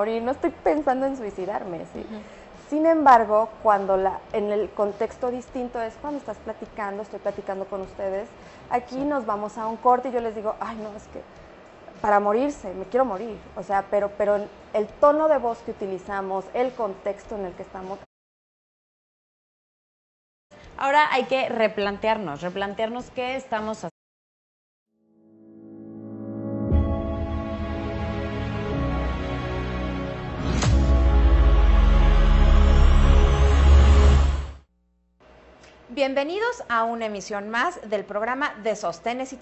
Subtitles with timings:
[0.00, 2.06] morir, no estoy pensando en suicidarme, ¿sí?
[2.70, 7.82] Sin embargo, cuando la, en el contexto distinto es cuando estás platicando, estoy platicando con
[7.82, 8.26] ustedes,
[8.70, 11.20] aquí nos vamos a un corte y yo les digo, ay no, es que
[12.00, 14.36] para morirse, me quiero morir, o sea, pero, pero
[14.72, 17.98] el tono de voz que utilizamos, el contexto en el que estamos.
[20.78, 23.84] Ahora hay que replantearnos, replantearnos qué estamos
[36.00, 39.36] Bienvenidos a una emisión más del programa de Sostenes y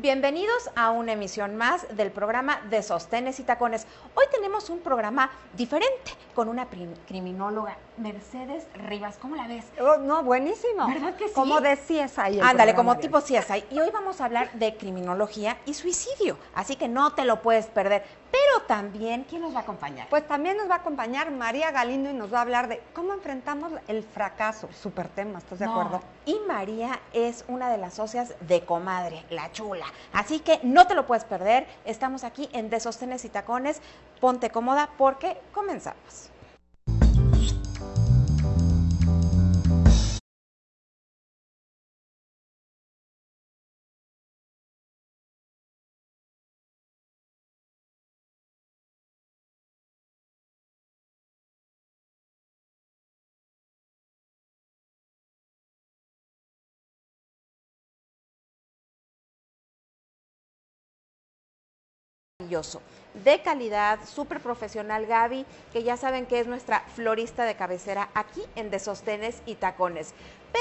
[0.00, 3.86] Bienvenidos a una emisión más del programa de Sostenes y Tacones.
[4.14, 6.66] Hoy tenemos un programa diferente con una
[7.06, 9.18] criminóloga, Mercedes Rivas.
[9.20, 9.66] ¿Cómo la ves?
[9.78, 10.86] Oh, no, buenísimo.
[10.86, 11.34] ¿Verdad que sí?
[11.34, 12.40] Como de CSI.
[12.40, 13.64] Ándale, como tipo CSI.
[13.70, 16.38] Y hoy vamos a hablar de criminología y suicidio.
[16.54, 18.02] Así que no te lo puedes perder.
[18.30, 20.08] Pero también, ¿quién nos va a acompañar?
[20.08, 23.12] Pues también nos va a acompañar María Galindo y nos va a hablar de cómo
[23.12, 24.68] enfrentamos el fracaso.
[24.72, 26.00] Súper tema, ¿estás de acuerdo?
[26.24, 29.89] Y María es una de las socias de Comadre, la chula.
[30.12, 31.66] Así que no te lo puedes perder.
[31.84, 33.80] Estamos aquí en De Sostenes y Tacones.
[34.20, 36.29] Ponte cómoda porque comenzamos.
[63.14, 68.42] De calidad, súper profesional Gaby, que ya saben que es nuestra florista de cabecera aquí
[68.56, 70.14] en De Sostenes y Tacones.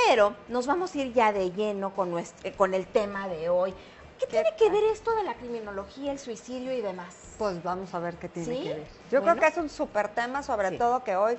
[0.05, 3.73] Pero nos vamos a ir ya de lleno con, nuestro, con el tema de hoy.
[4.19, 7.15] ¿Qué tiene que ver esto de la criminología, el suicidio y demás?
[7.37, 8.87] Pues vamos a ver qué tiene que ver.
[9.09, 11.37] Yo creo que es un súper tema, sobre todo que hoy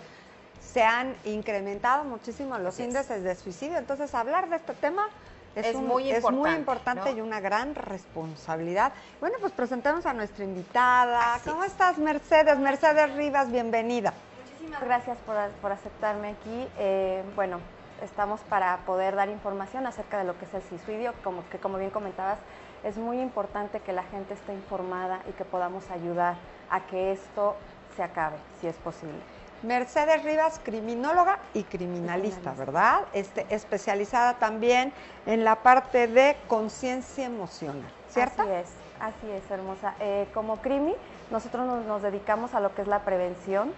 [0.60, 3.78] se han incrementado muchísimo los índices de suicidio.
[3.78, 5.09] Entonces, hablar de este tema
[5.55, 8.93] es, muy importante, y una gran responsabilidad.
[9.21, 11.41] Bueno, pues presentamos a nuestra invitada.
[11.44, 12.59] ¿Cómo estás, Mercedes?
[12.59, 14.15] Mercedes Rivas, bienvenida.
[14.44, 15.19] Muchísimas gracias
[15.60, 16.69] por, aceptarme aquí.
[16.78, 17.59] Eh, bueno,
[18.03, 21.78] estamos para poder dar información acerca de lo que es el suicidio, como que como
[21.78, 22.39] bien comentabas,
[22.84, 26.37] es muy importante que la gente esté informada y que podamos ayudar
[26.71, 27.56] a que esto
[27.97, 29.21] se acabe, si es posible.
[29.62, 33.03] Mercedes Rivas, criminóloga y criminalista, ¿verdad?
[33.12, 34.93] Este, especializada también
[35.26, 38.43] en la parte de conciencia emocional, ¿cierto?
[38.43, 38.69] Así es,
[39.00, 39.94] así es, hermosa.
[40.00, 40.94] Eh, como crimi,
[41.31, 43.72] nosotros nos, dedicamos a lo que es la prevención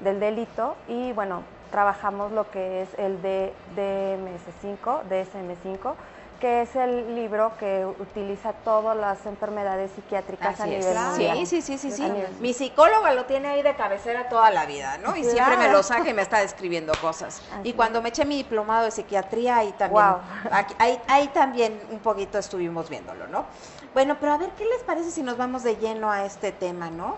[0.00, 5.94] del delito y, bueno, trabajamos lo que es el DMS5, DSM5,
[6.40, 11.46] que es el libro que utiliza todas las enfermedades psiquiátricas a nivel mundial.
[11.46, 15.16] Sí, sí, sí, sí, Mi psicóloga lo tiene ahí de cabecera toda la vida, ¿no?
[15.16, 17.42] Y siempre me lo saca y me está describiendo cosas.
[17.64, 20.06] y cuando me eché mi diplomado de psiquiatría, ahí también,
[21.08, 23.46] ahí, también un poquito estuvimos viéndolo, ¿no?
[23.92, 26.90] Bueno, pero a ver, ¿qué les parece si nos vamos de lleno a este tema,
[26.90, 27.16] no?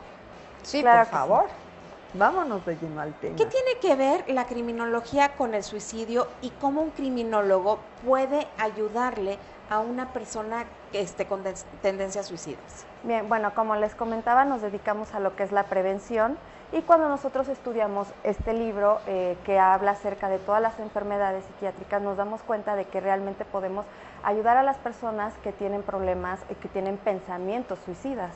[0.63, 1.47] Sí, por favor.
[2.15, 3.37] Vámonos de lleno al tema.
[3.37, 9.39] ¿Qué tiene que ver la criminología con el suicidio y cómo un criminólogo puede ayudarle
[9.69, 11.45] a una persona que esté con
[11.83, 12.85] tendencias suicidas?
[13.05, 16.37] Bien, bueno, como les comentaba, nos dedicamos a lo que es la prevención
[16.73, 22.03] y cuando nosotros estudiamos este libro eh, que habla acerca de todas las enfermedades psiquiátricas,
[22.03, 23.87] nos damos cuenta de que realmente podemos
[24.23, 28.33] ayudar a las personas que tienen problemas y que tienen pensamientos suicidas.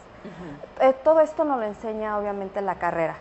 [0.80, 3.16] Eh, todo esto nos lo enseña obviamente la carrera.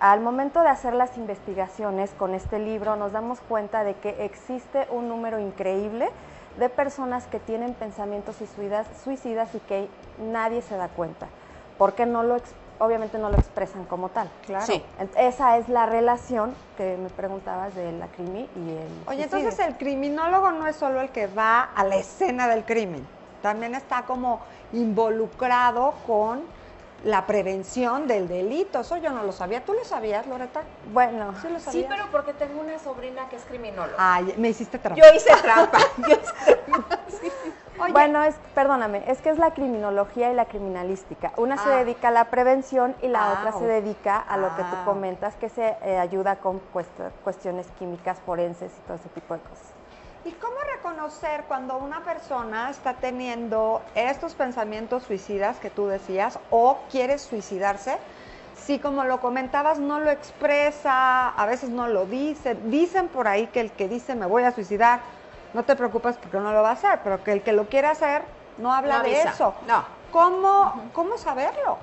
[0.00, 4.86] Al momento de hacer las investigaciones con este libro nos damos cuenta de que existe
[4.90, 6.10] un número increíble
[6.58, 9.88] de personas que tienen pensamientos suicidas, suicidas y que
[10.18, 11.26] nadie se da cuenta,
[11.78, 12.36] porque no lo
[12.80, 14.28] obviamente no lo expresan como tal.
[14.44, 14.66] Claro.
[15.16, 19.76] Esa es la relación que me preguntabas de la crimi y el Oye, entonces el
[19.76, 23.06] criminólogo no es solo el que va a la escena del crimen,
[23.42, 24.40] también está como
[24.72, 26.42] involucrado con
[27.04, 28.80] la prevención del delito.
[28.80, 29.64] Eso yo no lo sabía.
[29.64, 30.62] ¿Tú lo sabías, Loreta?
[30.92, 31.82] Bueno, sí lo sabía.
[31.82, 33.96] Sí, pero porque tengo una sobrina que es criminóloga.
[33.98, 35.00] Ay, me hiciste trampa.
[35.00, 35.78] Yo hice trampa.
[35.98, 36.98] Yo hice trampa.
[37.92, 41.32] Bueno, es, perdóname, es que es la criminología y la criminalística.
[41.36, 41.76] Una se ah.
[41.76, 44.82] dedica a la prevención y la ah, otra se dedica a lo que tú ah.
[44.84, 46.60] comentas, que se eh, ayuda con
[47.22, 49.73] cuestiones químicas, forenses y todo ese tipo de cosas.
[50.24, 56.78] ¿Y cómo reconocer cuando una persona está teniendo estos pensamientos suicidas que tú decías o
[56.90, 57.98] quiere suicidarse?
[58.64, 63.48] si como lo comentabas no lo expresa, a veces no lo dice, dicen por ahí
[63.48, 65.00] que el que dice me voy a suicidar,
[65.52, 67.88] no te preocupes porque no lo va a hacer, pero que el que lo quiere
[67.88, 68.22] hacer
[68.56, 69.54] no habla de eso.
[69.66, 69.84] No.
[70.10, 71.76] ¿Cómo, ¿Cómo saberlo?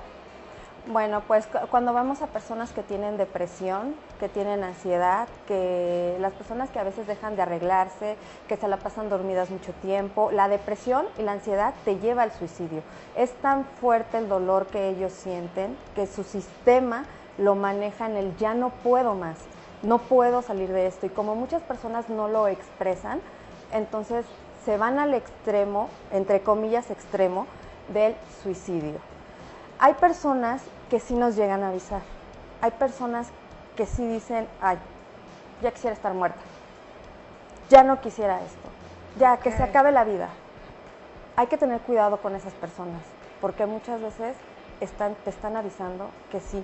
[0.88, 6.70] Bueno, pues cuando vamos a personas que tienen depresión, que tienen ansiedad, que las personas
[6.70, 8.16] que a veces dejan de arreglarse,
[8.48, 12.32] que se la pasan dormidas mucho tiempo, la depresión y la ansiedad te lleva al
[12.32, 12.82] suicidio.
[13.16, 17.04] Es tan fuerte el dolor que ellos sienten que su sistema
[17.38, 19.38] lo maneja en el ya no puedo más,
[19.84, 21.06] no puedo salir de esto.
[21.06, 23.20] Y como muchas personas no lo expresan,
[23.72, 24.26] entonces
[24.64, 27.46] se van al extremo, entre comillas extremo,
[27.92, 29.11] del suicidio.
[29.84, 32.02] Hay personas que sí nos llegan a avisar.
[32.60, 33.26] Hay personas
[33.74, 34.78] que sí dicen, ay,
[35.60, 36.38] ya quisiera estar muerta.
[37.68, 38.68] Ya no quisiera esto.
[39.18, 40.28] Ya, que se acabe la vida.
[41.34, 43.02] Hay que tener cuidado con esas personas,
[43.40, 44.36] porque muchas veces
[44.80, 46.62] están, te están avisando que sí,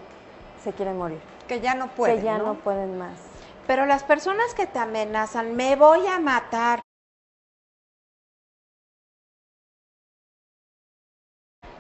[0.63, 1.19] se quieren morir.
[1.49, 2.19] Que ya no pueden.
[2.19, 3.19] Que ya no pueden más.
[3.67, 6.83] Pero las personas que te amenazan, me voy a matar,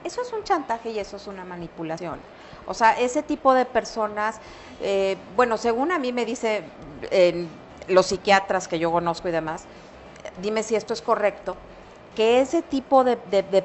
[0.08, 2.18] Eso es un chantaje y eso es una manipulación.
[2.66, 4.40] O sea, ese tipo de personas,
[4.80, 6.64] eh, bueno, según a mí me dice
[7.88, 9.64] los psiquiatras que yo conozco y demás,
[10.40, 11.58] dime si esto es correcto,
[12.16, 13.16] que ese tipo de,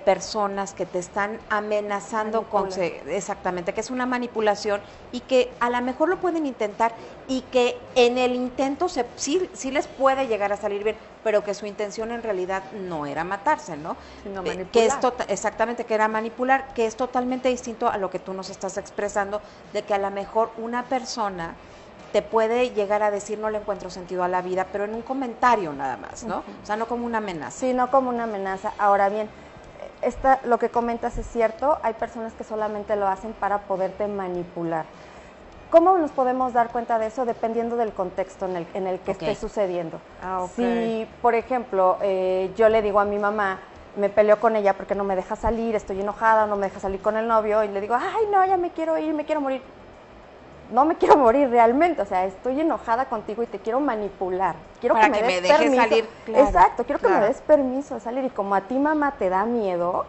[0.04, 2.68] personas que te están amenazando con
[3.08, 4.82] exactamente que es una manipulación
[5.14, 6.94] y que a lo mejor lo pueden intentar
[7.30, 11.44] y que en el intento se, sí, sí les puede llegar a salir bien pero
[11.44, 14.72] que su intención en realidad no era matarse no Sino eh, manipular.
[14.72, 18.50] que esto exactamente que era manipular que es totalmente distinto a lo que tú nos
[18.50, 19.42] estás expresando
[19.72, 21.56] de que a lo mejor una persona
[22.12, 25.02] te puede llegar a decir no le encuentro sentido a la vida, pero en un
[25.02, 26.44] comentario nada más, ¿no?
[26.62, 27.58] O sea, no como una amenaza.
[27.60, 28.72] Sí, no como una amenaza.
[28.78, 29.28] Ahora bien,
[30.04, 34.86] esta, lo que comentas es cierto, hay personas que solamente lo hacen para poderte manipular.
[35.74, 37.26] ¿Cómo nos podemos dar cuenta de eso?
[37.26, 40.00] Dependiendo del contexto en el, en el que esté sucediendo.
[40.22, 43.60] Ah, Si, por ejemplo, eh, yo le digo a mi mamá,
[43.96, 47.02] me peleo con ella porque no me deja salir, estoy enojada, no me deja salir
[47.02, 49.64] con el novio, y le digo, ay, no, ya me quiero ir, me quiero morir
[50.70, 54.56] no me quiero morir realmente, o sea, estoy enojada contigo y te quiero manipular.
[54.80, 56.08] Quiero Para que, me, dejes salir.
[56.28, 59.44] Exacto, quiero que me des permiso de salir y como a ti mamá te da
[59.46, 60.06] miedo,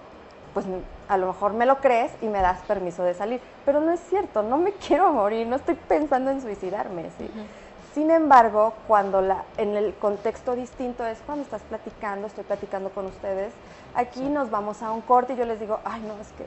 [0.53, 0.67] pues
[1.09, 4.01] a lo mejor me lo crees y me das permiso de salir, pero no es
[4.09, 7.31] cierto, no me quiero morir, no estoy pensando en suicidarme, ¿sí?
[7.95, 13.07] Sin embargo, cuando la, en el contexto distinto es cuando estás platicando, estoy platicando con
[13.07, 13.53] ustedes,
[13.95, 16.45] aquí nos vamos a un corte y yo les digo, ay no, es que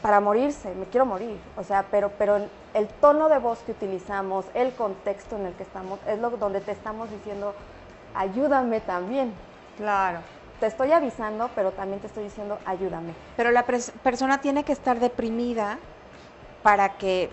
[0.00, 1.38] para morirse, me quiero morir.
[1.56, 2.38] O sea, pero, pero
[2.74, 6.60] el tono de voz que utilizamos, el contexto en el que estamos, es lo donde
[6.60, 7.54] te estamos diciendo,
[8.14, 9.32] ayúdame también.
[9.76, 10.20] Claro.
[10.60, 13.14] Te estoy avisando, pero también te estoy diciendo, ayúdame.
[13.36, 15.78] Pero la persona tiene que estar deprimida
[16.62, 17.30] para que,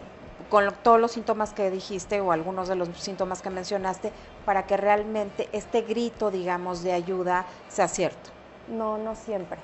[0.49, 4.13] con todos los síntomas que dijiste o algunos de los síntomas que mencionaste,
[4.45, 8.29] para que realmente este grito, digamos, de ayuda sea cierto.
[8.69, 9.59] No, no siempre.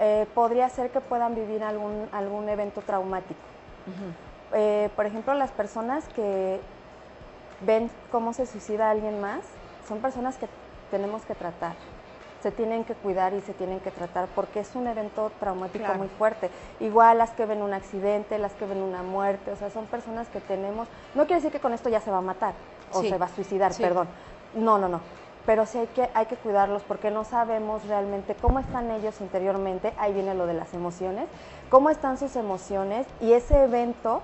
[0.00, 3.40] Eh, podría ser que puedan vivir algún, algún evento traumático.
[4.52, 6.60] Eh, por ejemplo, las personas que
[7.60, 9.44] ven cómo se suicida alguien más
[9.88, 10.48] son personas que
[10.90, 11.74] tenemos que tratar.
[12.44, 16.08] Se tienen que cuidar y se tienen que tratar porque es un evento traumático muy
[16.08, 16.50] fuerte.
[16.78, 20.28] Igual las que ven un accidente, las que ven una muerte, o sea, son personas
[20.28, 20.86] que tenemos.
[21.14, 22.52] No quiere decir que con esto ya se va a matar
[22.92, 24.08] o se va a suicidar, perdón.
[24.54, 25.00] No, no, no
[25.46, 29.92] pero sí hay que, hay que cuidarlos porque no sabemos realmente cómo están ellos interiormente,
[29.98, 31.26] ahí viene lo de las emociones,
[31.68, 34.22] cómo están sus emociones y ese evento,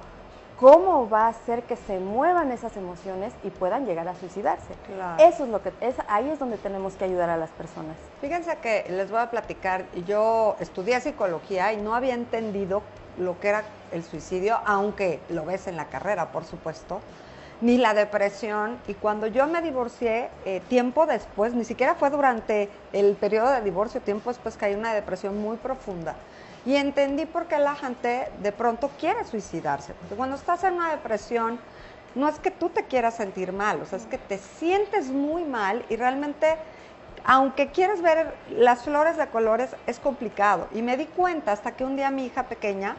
[0.61, 4.75] cómo va a hacer que se muevan esas emociones y puedan llegar a suicidarse.
[5.19, 7.97] Eso es lo que, es, ahí es donde tenemos que ayudar a las personas.
[8.21, 12.83] Fíjense que les voy a platicar, yo estudié psicología y no había entendido
[13.19, 17.01] lo que era el suicidio, aunque lo ves en la carrera, por supuesto
[17.61, 18.79] ni la depresión.
[18.87, 23.61] Y cuando yo me divorcié, eh, tiempo después, ni siquiera fue durante el periodo de
[23.63, 26.17] divorcio, tiempo después caí en una depresión muy profunda.
[26.67, 29.95] Y entendí por qué la gente de pronto quiere suicidarse.
[29.95, 31.59] Porque cuando estás en una depresión,
[32.15, 35.45] no es que tú te quieras sentir mal, o sea, es que te sientes muy
[35.45, 36.57] mal y realmente,
[37.25, 40.69] aunque quieres ver las flores de colores, es complicado.
[40.75, 42.97] Y me di cuenta hasta que un día mi hija pequeña,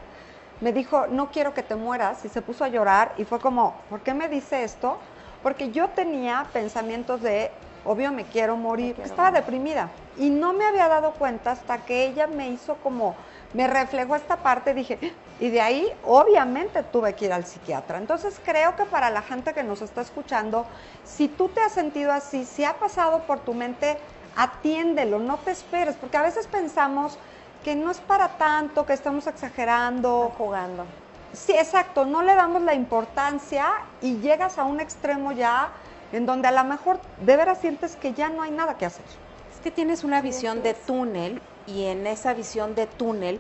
[0.62, 3.76] me dijo, no quiero que te mueras, y se puso a llorar y fue como,
[3.90, 4.98] ¿por qué me dice esto?
[5.44, 7.52] Porque yo tenía pensamientos de,
[7.84, 12.28] obvio me quiero morir, estaba deprimida y no me había dado cuenta hasta que ella
[12.28, 13.16] me hizo como,
[13.54, 14.98] me reflejó esta parte, dije,
[15.40, 17.98] y de ahí obviamente tuve que ir al psiquiatra.
[17.98, 20.66] Entonces creo que para la gente que nos está escuchando,
[21.04, 23.98] si tú te has sentido así, si ha pasado por tu mente,
[24.36, 27.18] atiéndelo, no te esperes, porque a veces pensamos,
[27.64, 30.34] que no es para tanto, que estamos exagerando.
[30.38, 30.86] jugando.
[31.34, 33.66] Sí, exacto, no le damos la importancia
[34.02, 35.70] y llegas a un extremo ya
[36.12, 39.06] en donde a lo mejor de veras sientes que ya no hay nada que hacer.
[39.54, 41.42] Es que tienes una visión de túnel
[41.74, 43.40] y en esa visión de túnel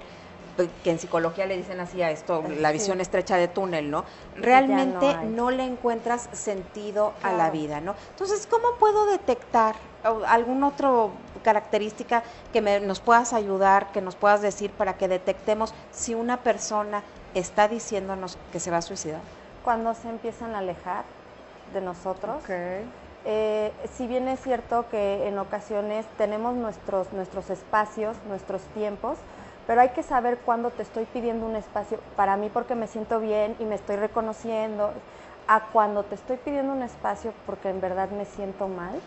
[0.55, 4.03] pues, que en psicología le dicen así a esto, la visión estrecha de túnel, ¿no?
[4.35, 7.95] Realmente no, le encuentras sentido a la vida, ¿no?
[8.09, 9.75] Entonces, ¿cómo puedo detectar
[10.27, 10.91] alguna otra
[11.43, 17.03] característica que nos puedas ayudar, que nos puedas decir para que detectemos si una persona
[17.33, 19.21] está diciéndonos que se va a suicidar?
[19.63, 21.05] Cuando se empiezan a alejar
[21.73, 22.43] de nosotros.
[23.25, 29.17] Eh, si bien es cierto que en ocasiones tenemos nuestros, nuestros espacios, nuestros tiempos,
[29.67, 33.19] pero hay que saber cuándo te estoy pidiendo un espacio para mí porque me siento
[33.19, 34.91] bien y me estoy reconociendo,
[35.47, 38.99] a cuando te estoy pidiendo un espacio porque en verdad me siento mal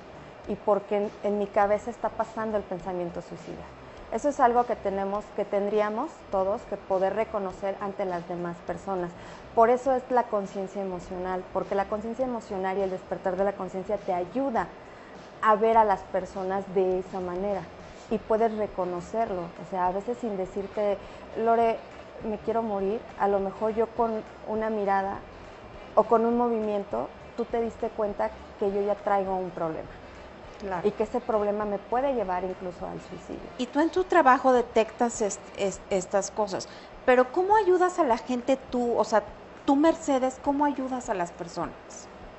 [0.46, 3.64] y porque en, mi cabeza está pasando el pensamiento suicida.
[4.12, 9.10] Eso es algo que tenemos, que tendríamos todos que poder reconocer ante las demás personas.
[9.54, 13.52] Por eso es la conciencia emocional, porque la conciencia emocional y el despertar de la
[13.52, 14.66] conciencia te ayuda
[15.42, 17.62] a ver a las personas de esa manera
[18.10, 19.42] y puedes reconocerlo.
[19.62, 20.98] O sea, a veces sin decirte,
[21.38, 21.78] Lore,
[22.28, 25.18] me quiero morir, a lo mejor yo con una mirada
[25.94, 29.88] o con un movimiento, tú te diste cuenta que yo ya traigo un problema.
[30.82, 33.42] Y que ese problema me puede llevar incluso al suicidio.
[33.58, 36.68] Y tú en tu trabajo detectas estas cosas,
[37.04, 38.96] pero ¿cómo ayudas a la gente tú?
[38.96, 39.22] O sea,
[39.64, 41.74] tú Mercedes, ¿cómo ayudas a las personas?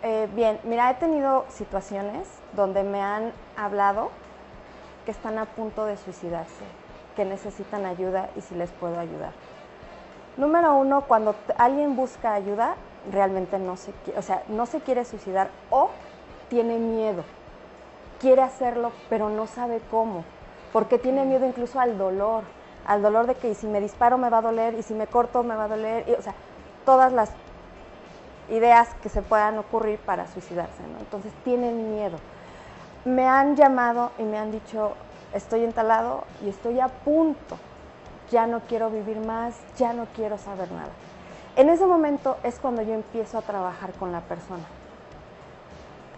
[0.03, 4.12] Eh, bien, mira, he tenido situaciones donde me han hablado
[5.05, 6.63] que están a punto de suicidarse,
[7.15, 9.32] que necesitan ayuda y si les puedo ayudar.
[10.38, 12.75] Número uno, cuando alguien busca ayuda,
[13.12, 15.89] realmente no se, o sea, no se quiere suicidar o
[16.50, 17.24] tiene miedo.
[18.20, 20.24] Quiere hacerlo, pero no sabe cómo,
[20.72, 21.29] porque tiene mm.
[21.29, 22.44] miedo incluso al dolor,
[22.86, 25.41] al dolor de que si me disparo me va a doler y si me corto
[25.44, 26.34] me va a doler, y, o sea,
[26.86, 27.32] todas las
[28.50, 30.84] ideas que se puedan ocurrir para suicidarse.
[31.00, 32.18] Entonces tienen miedo
[33.06, 34.94] me han llamado y me han dicho,
[35.32, 37.58] estoy entalado y estoy a punto,
[38.32, 40.89] ya no quiero vivir más, ya no quiero saber nada.
[41.56, 44.65] En ese momento es cuando yo empiezo a trabajar con la persona.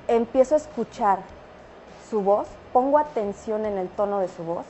[0.07, 1.19] Empiezo a escuchar
[2.09, 4.65] su voz, pongo atención en el tono de su voz,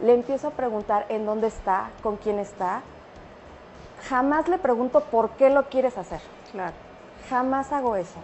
[0.00, 2.80] le empiezo a preguntar en dónde está, con quién está.
[4.08, 6.20] Jamás le pregunto por qué lo quieres hacer.
[6.52, 6.74] Claro.
[7.28, 8.20] Jamás hago eso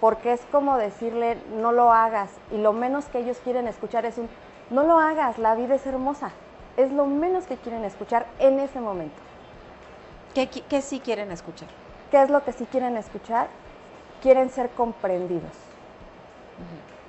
[0.00, 4.18] porque es como decirle, no lo hagas, y lo menos que ellos quieren escuchar es
[4.18, 4.28] un,
[4.70, 6.30] no lo hagas, la vida es hermosa.
[6.76, 9.16] Es lo menos que quieren escuchar en ese momento.
[10.34, 11.68] ¿Qué, qué sí quieren escuchar?
[12.10, 13.48] ¿Qué es lo que sí quieren escuchar?
[14.22, 15.52] Quieren ser comprendidos.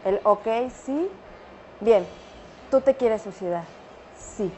[0.06, 0.48] El ok,
[0.86, 1.10] sí.
[1.82, 2.06] Bien,
[2.72, 3.66] tú te quieres suicidar.
[4.18, 4.52] Sí.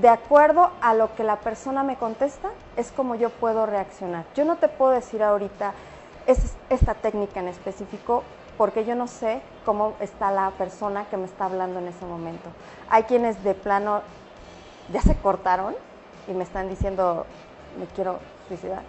[0.00, 4.24] De acuerdo a lo que la persona me contesta, es como yo puedo reaccionar.
[4.34, 5.72] Yo no te puedo decir ahorita,
[6.26, 8.22] es esta técnica en específico
[8.58, 12.48] porque yo no sé cómo está la persona que me está hablando en ese momento.
[12.88, 14.02] Hay quienes de plano
[14.92, 15.74] ya se cortaron
[16.28, 17.26] y me están diciendo,
[17.78, 18.82] me quiero suicidar,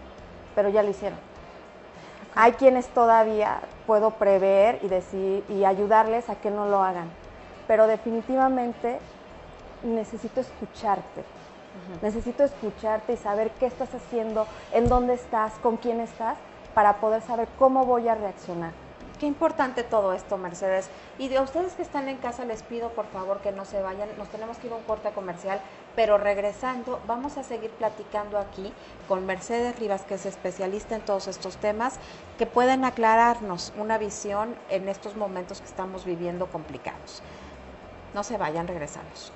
[0.55, 1.19] pero ya lo hicieron.
[2.35, 7.09] Hay quienes todavía puedo prever y decir y ayudarles a que no lo hagan,
[7.67, 8.99] pero definitivamente
[9.83, 11.23] necesito escucharte.
[12.01, 16.37] Necesito escucharte y saber qué estás haciendo, en dónde estás, con quién estás
[16.73, 18.71] para poder saber cómo voy a reaccionar.
[19.19, 20.89] Qué importante todo esto, Mercedes.
[21.17, 24.09] Y de ustedes que están en casa, les pido por favor que no se vayan.
[24.15, 25.59] Nos tenemos que ir a un corte comercial,
[25.95, 28.71] pero regresando, vamos a seguir platicando aquí
[29.07, 31.97] con Mercedes Rivas, que es especialista en todos estos temas,
[32.37, 37.23] que pueden aclararnos una visión en estos momentos que estamos viviendo complicados.
[38.13, 39.31] No se vayan, regresamos.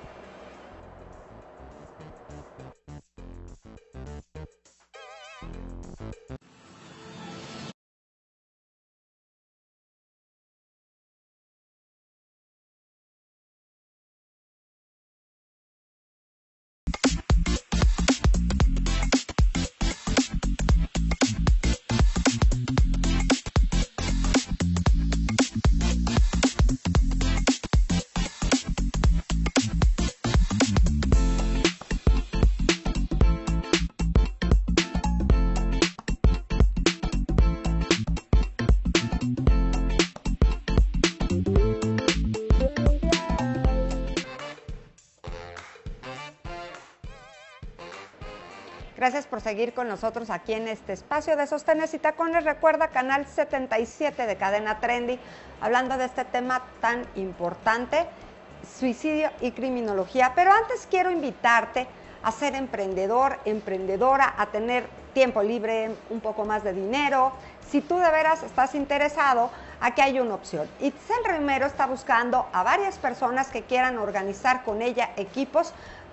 [49.32, 52.44] Por seguir con nosotros aquí en este espacio de Sostenes y Tacones.
[52.44, 55.18] Recuerda, canal 77 de Cadena Trendy,
[55.62, 58.04] hablando de este tema tan importante,
[58.78, 60.32] suicidio y criminología.
[60.34, 61.86] Pero antes quiero invitarte
[62.22, 67.32] a ser emprendedor, emprendedora, a tener tiempo libre, un poco más de dinero.
[67.66, 70.68] Si tú de veras estás interesado, aquí hay una opción.
[70.78, 75.72] Itzel Romero está buscando a varias personas que quieran organizar con ella equipos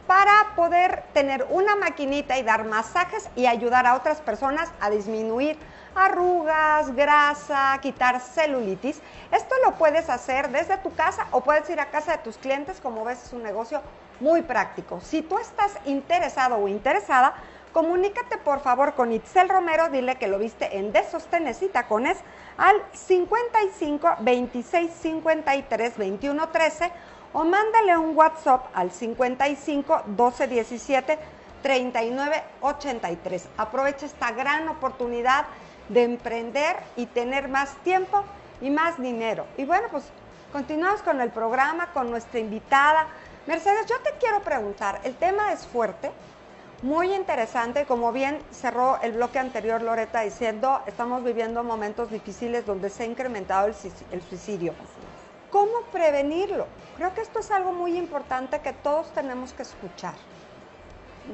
[0.10, 5.56] para poder tener una maquinita y dar masajes y ayudar a otras personas a disminuir
[5.94, 9.02] arrugas, grasa, quitar celulitis.
[9.32, 12.80] Esto lo puedes hacer desde tu casa o puedes ir a casa de tus clientes,
[12.82, 13.84] como ves es un negocio
[14.20, 15.00] muy práctico.
[15.00, 17.36] Si tú estás interesado o interesada,
[17.72, 22.18] comunícate por favor con Itzel Romero, dile que lo viste en De Sostenes y Tacones
[22.58, 26.92] al 55 26 53 21 13
[27.34, 31.20] o mándale un WhatsApp al 55 12 17
[31.62, 33.48] 39 83.
[33.58, 35.46] Aprovecha esta gran oportunidad
[35.90, 38.24] de emprender y tener más tiempo
[38.62, 39.46] y más dinero.
[39.58, 40.06] Y bueno, pues
[40.52, 43.08] continuamos con el programa, con nuestra invitada.
[43.48, 46.12] Mercedes, yo te quiero preguntar, el tema es fuerte,
[46.82, 52.90] muy interesante, como bien cerró el bloque anterior Loreta diciendo, estamos viviendo momentos difíciles donde
[52.90, 54.74] se ha incrementado el, suicidio.
[55.52, 56.68] ¿Cómo prevenirlo?
[56.96, 60.14] Creo que esto es algo muy importante que todos tenemos que escuchar.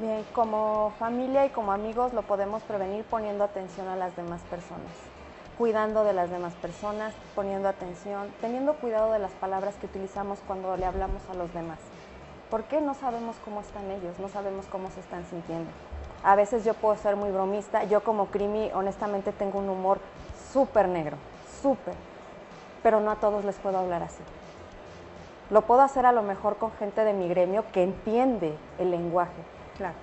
[0.00, 4.90] Bien, como familia y como amigos lo podemos prevenir poniendo atención a las demás personas,
[5.58, 10.74] cuidando de las demás personas, poniendo atención, teniendo cuidado de las palabras que utilizamos cuando
[10.78, 11.78] le hablamos a los demás.
[12.50, 14.18] ¿Por qué no sabemos cómo están ellos?
[14.18, 15.70] No sabemos cómo se están sintiendo.
[16.22, 20.00] A veces yo puedo ser muy bromista, yo como Crimi honestamente tengo un humor
[20.52, 21.18] súper negro,
[21.60, 21.94] súper,
[22.86, 24.22] pero no a todos les puedo hablar así.
[25.50, 29.42] Lo puedo hacer a lo mejor con gente de mi gremio que entiende el lenguaje,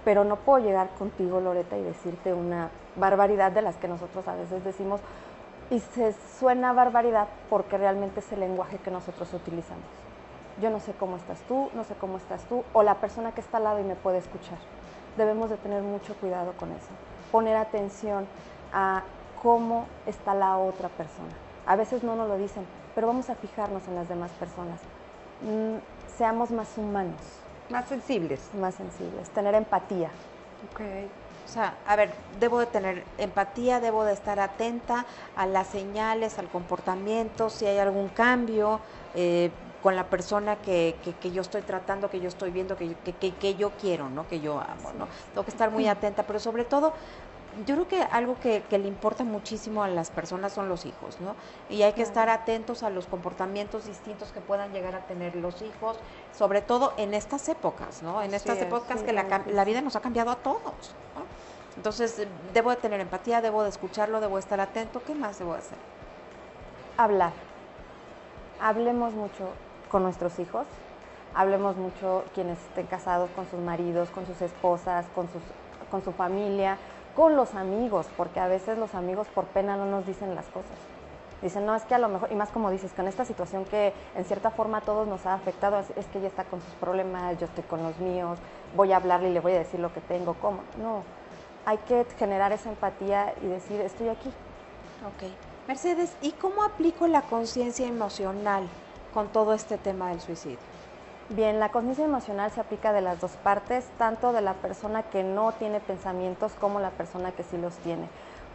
[0.04, 4.36] pero no puedo llegar contigo, Loreta, y decirte una barbaridad de las que nosotros a
[4.36, 5.00] veces decimos
[5.70, 9.86] y se suena barbaridad porque realmente es el lenguaje que nosotros utilizamos.
[10.62, 13.40] Yo no sé cómo estás tú, no sé cómo estás tú, o la persona que
[13.40, 14.58] está al lado y me puede escuchar.
[15.16, 16.90] Debemos de tener mucho cuidado con eso,
[17.32, 18.28] poner atención
[18.74, 19.04] a
[19.42, 21.32] cómo está la otra persona.
[21.66, 22.66] A veces no nos lo dicen,
[22.96, 24.80] pero vamos a fijarnos en las demás personas.
[25.42, 25.78] Mm,
[26.18, 28.40] seamos más humanos más sensibles.
[28.54, 30.10] Más sensibles, tener empatía.
[30.72, 30.82] Ok.
[31.46, 36.40] O sea, a ver, debo de tener empatía, debo de estar atenta a las señales,
[36.40, 38.80] al comportamiento, si hay algún cambio
[39.14, 43.56] eh, con la persona que, que, yo estoy tratando, que yo estoy viendo, que, que,
[43.56, 44.26] yo quiero, ¿no?
[44.30, 45.08] Que yo amo, ¿no?
[45.34, 46.94] Tengo que estar muy atenta, pero sobre todo
[47.66, 51.36] yo creo que algo que, le importa muchísimo a las personas son los hijos, ¿no?
[51.70, 55.62] Y hay que estar atentos a los comportamientos distintos que puedan llegar a tener los
[55.62, 55.98] hijos,
[56.38, 58.22] sobre todo en estas épocas, ¿no?
[58.22, 61.24] En estas épocas que la, vida nos ha cambiado a todos, ¿no?
[61.76, 65.02] Entonces, debo de tener empatía, debo de escucharlo, debo de estar atento.
[65.04, 65.78] ¿Qué más debo hacer?
[66.98, 67.34] Hablar.
[68.60, 69.50] Hablemos mucho
[69.90, 70.68] con nuestros hijos,
[71.34, 75.42] hablemos mucho quienes estén casados con sus maridos, con sus esposas, con, sus,
[75.90, 76.78] con su familia,
[77.16, 80.78] con los amigos, porque a veces los amigos por pena no nos dicen las cosas.
[81.42, 83.94] Dicen, no, es que a lo mejor, y más como dices, con esta situación que
[84.16, 87.38] en cierta forma a todos nos ha afectado, es, que ella está con sus problemas,
[87.38, 88.40] yo estoy con los míos,
[88.76, 90.60] voy a hablarle y le voy a decir lo que tengo, ¿cómo?
[90.82, 91.04] No,
[91.66, 94.30] hay que generar esa empatía y decir, estoy aquí.
[95.06, 95.30] Ok.
[95.68, 98.68] Mercedes, ¿y cómo aplico la conciencia emocional
[99.14, 100.73] con todo este tema del suicidio?
[101.30, 105.24] Bien, la conciencia emocional se aplica de las dos partes, tanto de la persona que
[105.24, 108.10] no tiene pensamientos como la persona que sí los tiene.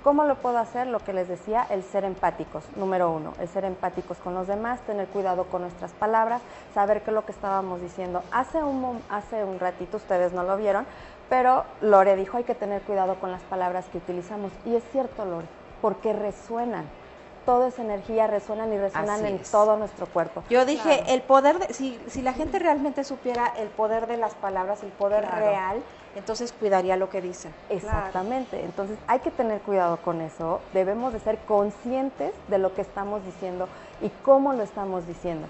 [0.04, 0.86] ¿Cómo lo puedo hacer?
[0.86, 4.80] Lo que les decía, el ser empáticos, número uno, el ser empáticos con los demás,
[4.82, 6.42] tener cuidado con nuestras palabras,
[6.74, 8.22] saber qué es lo que estábamos diciendo.
[8.30, 10.86] Hace un, hace un ratito, ustedes no lo vieron,
[11.30, 14.52] pero Lore dijo hay que tener cuidado con las palabras que utilizamos.
[14.66, 15.48] Y es cierto, Lore,
[15.80, 16.84] porque resuenan
[17.48, 20.44] toda esa energía resuenan y resuenan en todo nuestro cuerpo.
[20.50, 24.34] Yo dije, el poder, de, si, si la gente realmente supiera el poder de las
[24.34, 25.82] palabras, el poder real,
[26.14, 27.54] entonces cuidaría lo que dicen.
[27.70, 32.82] Exactamente, entonces hay que tener cuidado con eso, debemos de ser conscientes de lo que
[32.82, 33.66] estamos diciendo
[34.02, 35.48] y cómo lo estamos diciendo.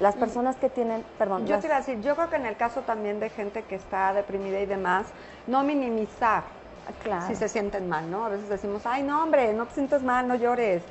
[0.00, 1.46] Las personas que tienen, perdón.
[1.46, 3.76] Yo te iba a decir, yo creo que en el caso también de gente que
[3.76, 5.06] está deprimida y demás,
[5.46, 6.42] no minimizar
[7.02, 7.26] claro.
[7.26, 8.26] si se sienten mal, ¿no?
[8.26, 10.82] A veces decimos, ay, no, hombre, no te sientes mal, no llores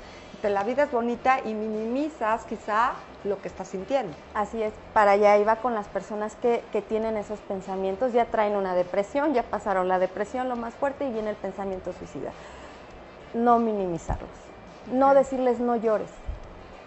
[0.44, 4.16] la vida es bonita y minimizas quizá lo que estás sintiendo.
[4.34, 8.56] Así es, para allá iba con las personas que, que, tienen esos pensamientos, ya traen
[8.56, 12.32] una depresión, ya pasaron la depresión lo más fuerte y viene el pensamiento suicida.
[13.34, 14.30] No minimizarlos,
[14.92, 16.12] no decirles no llores,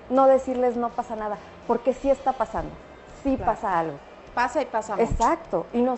[0.09, 1.37] no decirles no pasa nada,
[1.67, 2.73] porque sí está pasando,
[3.23, 3.99] sí pasa algo.
[4.35, 5.97] Pasa y pasa Exacto, y no,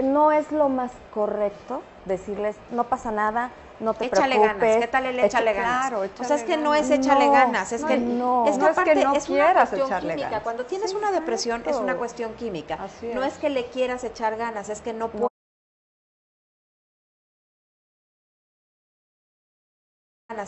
[0.00, 3.50] no es lo más correcto decirles no pasa nada,
[3.82, 4.60] no te échale preocupes.
[4.60, 5.88] ganas, ¿qué tal el échale, échale ganas?
[5.88, 8.46] Claro, échale o sea, es que no es échale no, ganas, es no, que no,
[8.46, 10.40] es que, aparte, es que no es una cuestión química.
[10.42, 12.78] Cuando tienes una depresión es una cuestión química.
[13.14, 15.28] No es que le quieras echar ganas, es que no puedes.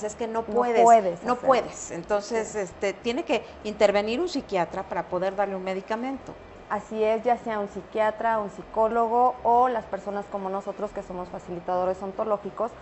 [0.02, 1.90] es que no puedes, no puedes, no puedes.
[1.90, 6.32] entonces este tiene que intervenir un psiquiatra para poder darle un medicamento.
[6.70, 11.28] Así es, ya sea un psiquiatra, un psicólogo o las personas como nosotros que somos
[11.28, 12.72] facilitadores ontológicos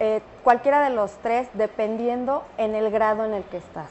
[0.00, 3.90] eh, cualquiera de los tres, dependiendo en el grado en el que estás.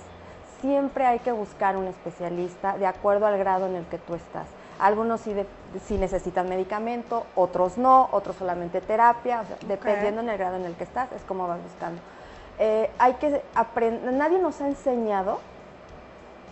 [0.61, 4.47] Siempre hay que buscar un especialista de acuerdo al grado en el que tú estás.
[4.79, 10.75] Algunos sí, necesitan medicamento, otros no, otros solamente terapia, dependiendo en el grado en el
[10.75, 12.01] que estás, es como vas buscando.
[12.59, 15.39] Eh, hay que aprender, nadie nos ha enseñado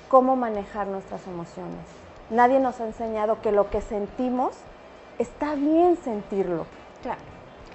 [0.10, 1.86] cómo manejar nuestras emociones.
[2.30, 4.54] Nadie nos ha enseñado que lo que sentimos
[5.18, 6.66] está bien sentirlo.
[7.02, 7.22] Claro,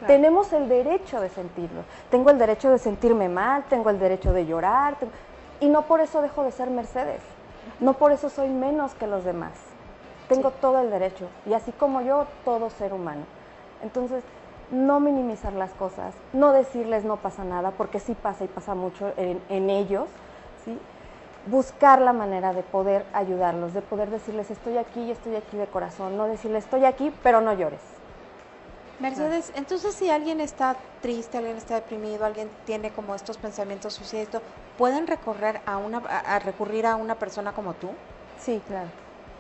[0.07, 1.83] Tenemos el derecho de sentirlo.
[2.11, 4.97] Tengo el derecho de sentirme mal, tengo el derecho de llorar,
[5.61, 7.21] y no por eso dejo de ser Mercedes.
[7.81, 9.53] No por eso soy menos que los demás.
[10.29, 13.23] Tengo todo el derecho, y así como yo, todo ser humano.
[13.83, 14.25] Entonces,
[14.71, 19.13] no minimizar las cosas, no decirles no pasa nada, porque sí pasa y pasa mucho
[19.17, 20.09] en, ellos,
[20.65, 20.79] ¿sí?
[21.47, 25.67] buscar la manera de poder ayudarlos, de poder decirles estoy aquí y estoy aquí de
[25.67, 27.83] corazón, no decirles estoy aquí, pero no llores.
[29.01, 34.29] Mercedes, entonces si alguien está triste, alguien está deprimido, alguien tiene como estos pensamientos suicidios,
[34.79, 37.91] ¿pueden recorrer a una, a recurrir a una persona como tú?
[38.39, 38.91] Sí, claro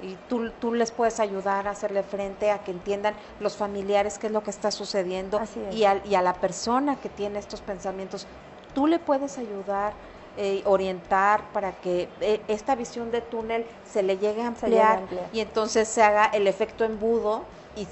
[0.02, 4.26] y tú, tú, les puedes ayudar a hacerle frente, a que entiendan los familiares qué
[4.26, 5.40] es lo que está sucediendo
[5.72, 8.26] y, a, y a la persona que tiene estos pensamientos.
[8.74, 9.94] Tú le puedes ayudar,
[10.36, 15.40] eh, orientar para que eh, esta visión de túnel se le llegue a ampliar, y
[15.40, 17.44] entonces se haga el efecto embudo
[17.76, 17.88] y,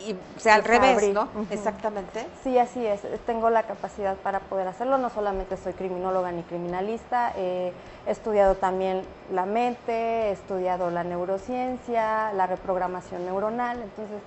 [0.00, 1.28] y, sea al revés, ¿no?
[1.50, 2.26] Exactamente.
[2.44, 3.00] Sí, así es.
[3.26, 4.98] Tengo la capacidad para poder hacerlo.
[4.98, 7.72] No solamente soy criminóloga ni criminalista, he
[8.06, 13.82] estudiado también la mente, he estudiado la neurociencia, la reprogramación neuronal.
[13.82, 14.20] Entonces,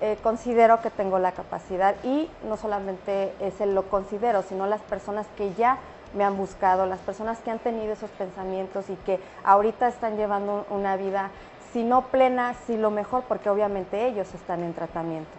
[0.00, 4.80] eh, considero que tengo la capacidad y no solamente es el lo considero, sino las
[4.80, 5.78] personas que ya
[6.14, 10.66] me han buscado, las personas que han tenido esos pensamientos y que ahorita están llevando
[10.70, 11.30] una vida
[11.72, 15.30] si no plena, si lo mejor, porque obviamente ellos están en tratamiento.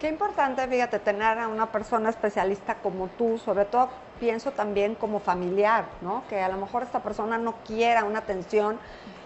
[0.00, 5.20] Qué importante, fíjate, tener a una persona especialista como tú, sobre todo pienso también como
[5.20, 6.22] familiar, ¿no?
[6.28, 8.78] Que a lo mejor esta persona no quiera una atención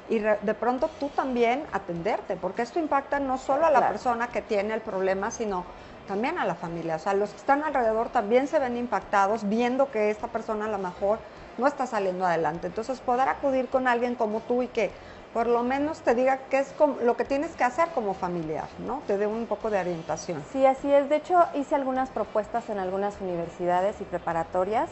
[0.08, 4.42] y de pronto tú también atenderte, porque esto impacta no solo a la persona que
[4.42, 5.64] tiene el problema, sino
[6.08, 6.96] también a la familia.
[6.96, 10.68] O sea, los que están alrededor también se ven impactados viendo que esta persona a
[10.68, 11.18] lo mejor
[11.56, 12.66] no está saliendo adelante.
[12.66, 14.90] Entonces, poder acudir con alguien como tú y que
[15.34, 19.02] por lo menos te diga qué es lo que tienes que hacer como familiar, ¿no?
[19.08, 20.44] Te dé un poco de orientación.
[20.52, 21.08] Sí, así es.
[21.08, 24.88] De hecho, hice algunas propuestas en algunas universidades y preparatorias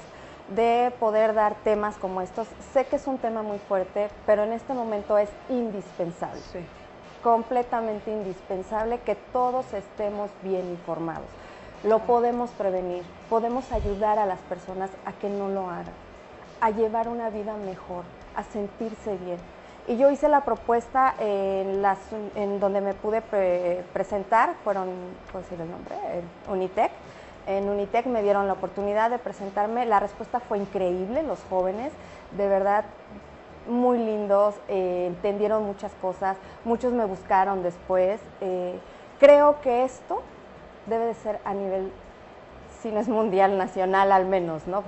[0.49, 2.49] de poder dar temas como estos.
[2.73, 6.41] Sé que es un tema muy fuerte, pero en este momento es indispensable.
[6.51, 6.59] Sí.
[7.23, 11.29] Completamente indispensable que todos estemos bien informados.
[11.85, 15.95] Lo podemos prevenir, podemos ayudar a las personas a que no lo hagan,
[16.61, 18.03] a llevar una vida mejor,
[18.35, 19.39] a sentirse bien
[19.89, 21.99] y yo hice la propuesta en, las,
[22.35, 23.23] en donde me pude
[23.93, 24.89] presentar, fueron,
[25.31, 25.97] ¿puedo decir el nombre?
[26.49, 26.91] Unitec.
[27.47, 29.85] En Unitec me dieron la oportunidad de presentarme.
[29.85, 31.93] La respuesta fue increíble, los jóvenes,
[32.37, 32.85] de verdad
[33.69, 38.21] muy lindos, eh, entendieron muchas cosas, muchos me buscaron después.
[38.41, 38.79] Eh,
[39.19, 40.23] creo que esto
[40.87, 41.93] debe de ser a nivel,
[42.81, 44.83] si no es mundial, nacional al menos, ¿no?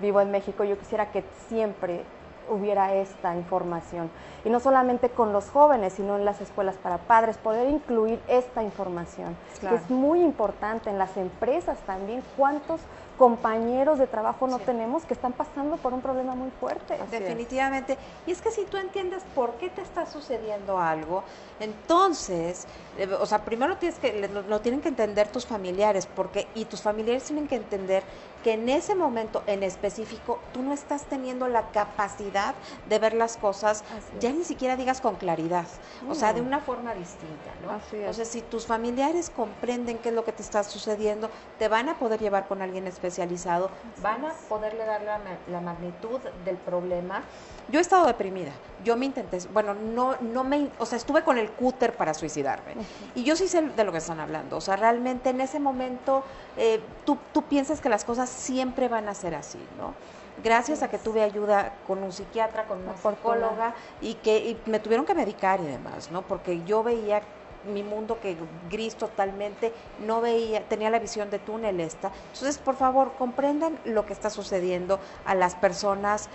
[0.00, 2.04] vivo en México, yo quisiera que siempre
[2.50, 4.10] hubiera esta información.
[4.44, 8.62] Y no solamente con los jóvenes, sino en las escuelas para padres, poder incluir esta
[8.62, 12.22] información, que es muy importante en las empresas también.
[12.36, 12.80] ¿Cuántos
[13.20, 16.98] compañeros de trabajo no tenemos que están pasando por un problema muy fuerte.
[17.10, 17.98] Definitivamente.
[18.26, 21.22] Y es que si tú entiendes por qué te está sucediendo algo,
[21.60, 26.64] entonces, eh, o sea, primero tienes que lo, tienen que entender tus familiares, porque y
[26.64, 28.04] tus familiares tienen que entender
[28.42, 32.54] que en ese momento en específico tú no estás teniendo la capacidad
[32.88, 33.84] de ver las cosas,
[34.18, 35.66] ya ni siquiera digas con claridad,
[36.08, 37.80] o sea, de una forma distinta, ¿no?
[37.92, 41.98] Entonces, si tus familiares comprenden qué es lo que te está sucediendo, te van a
[41.98, 45.02] poder llevar con alguien especializado, van a poderle dar
[45.46, 47.24] la, magnitud del problema.
[47.68, 51.38] Yo he estado deprimida, yo me intenté, bueno, no, no me, o sea, estuve con
[51.38, 52.76] el cúter para suicidarme.
[53.14, 56.24] Y yo sí sé de lo que están hablando, o sea, realmente en ese momento
[56.56, 59.94] eh, tú, tú piensas que las cosas siempre van a ser así, ¿no?
[60.42, 64.80] gracias a que tuve ayuda con un psiquiatra, con una psicóloga y que y me
[64.80, 66.26] tuvieron que medicar y demás, ¿no?
[66.26, 67.22] Porque yo veía
[67.62, 72.10] mi mundo que gris totalmente, no veía, tenía la visión de túnel esta.
[72.32, 76.30] Entonces, por favor, comprendan lo que está sucediendo a las personas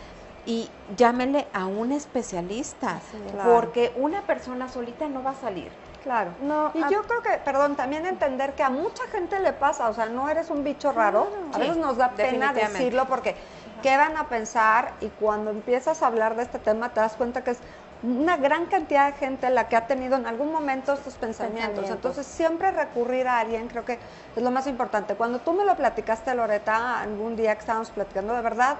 [0.45, 2.99] y llámenle a un especialista,
[3.43, 5.71] porque una persona solita no va a salir.
[6.03, 6.31] Claro.
[6.43, 9.93] No, y yo creo que, perdón, también entender que a mucha gente le pasa, o
[9.93, 11.27] sea, no eres un bicho raro.
[11.51, 13.35] a veces nos da pena decirlo porque
[13.81, 17.43] qué van a pensar y cuando empiezas a hablar de este tema te das cuenta
[17.43, 17.59] que es
[18.03, 21.89] una gran cantidad de gente la que ha tenido en algún momento estos pensamientos.
[21.89, 23.97] Entonces, siempre recurrir a alguien creo que
[24.35, 25.15] es lo más importante.
[25.15, 28.77] Cuando tú me lo platicaste, Loreta, algún día que estábamos platicando, de verdad,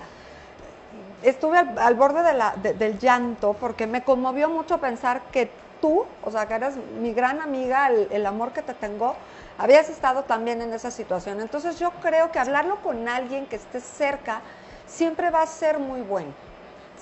[1.29, 5.49] estuve al, borde de la, del llanto porque me conmovió mucho pensar que
[5.81, 9.15] tú, o sea, que eres mi gran amiga, el, amor que te tengo,
[9.57, 11.41] habías estado también en esa situación.
[11.41, 14.41] Entonces yo creo que hablarlo con alguien que esté cerca
[14.87, 16.33] siempre va a ser muy bueno.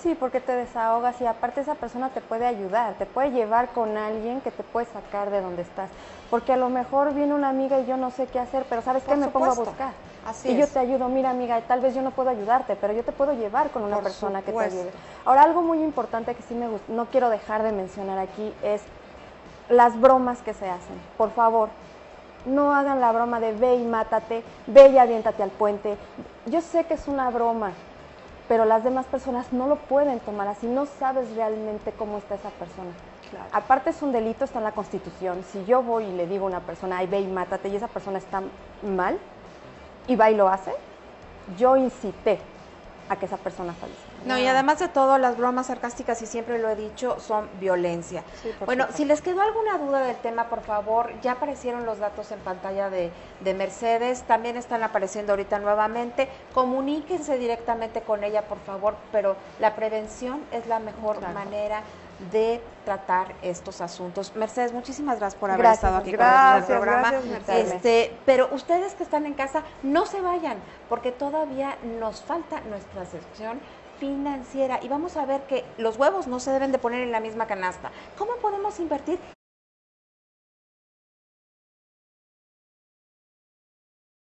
[0.00, 3.96] Sí, porque te desahogas y aparte esa persona te puede ayudar, te puede llevar con
[3.96, 5.88] alguien que te puede sacar de donde estás.
[6.30, 9.04] Porque a lo mejor viene una amiga y yo no sé qué hacer, pero ¿sabes
[9.04, 9.16] qué?
[9.16, 9.92] Me pongo a buscar.
[10.26, 13.04] Así y yo te ayudo, mira amiga, tal vez yo no puedo ayudarte, pero yo
[13.04, 14.90] te puedo llevar con una persona que te ayude.
[15.24, 18.82] Ahora, algo muy importante que sí me gusta, no quiero dejar de mencionar aquí es
[19.68, 20.96] las bromas que se hacen.
[21.16, 21.68] Por favor,
[22.46, 25.96] no hagan la broma de ve y mátate, ve y aviéntate al puente.
[26.46, 27.72] Yo sé que es una broma,
[28.48, 32.50] pero las demás personas no lo pueden tomar así, no sabes realmente cómo está esa
[32.50, 32.90] persona.
[33.52, 35.42] Aparte es un delito, está en la Constitución.
[35.50, 37.88] Si yo voy y le digo a una persona, ay, ve y mátate, y esa
[37.88, 38.42] persona está
[38.82, 39.18] mal,
[40.06, 40.72] y va y lo hace,
[41.58, 42.38] yo incité
[43.08, 44.02] a que esa persona fallezca.
[44.24, 48.24] No, y además de todo, las bromas sarcásticas, y siempre lo he dicho, son violencia.
[48.64, 52.38] bueno, si les quedó alguna duda del tema, por favor, ya aparecieron los datos en
[52.40, 53.10] pantalla de,
[53.54, 56.28] Mercedes, también están apareciendo ahorita nuevamente.
[56.54, 61.82] Comuníquense directamente con ella, por favor, pero la prevención es la mejor manera
[62.32, 64.34] de tratar estos asuntos.
[64.36, 67.14] Mercedes, muchísimas gracias por haber estado aquí con nosotros en el programa.
[67.48, 73.04] este, pero ustedes que están en casa, no se vayan, porque todavía nos falta nuestra
[73.06, 73.60] sección
[73.98, 77.20] financiera y vamos a ver que los huevos no se deben de poner en la
[77.20, 77.90] misma canasta.
[78.18, 79.18] ¿Cómo podemos invertir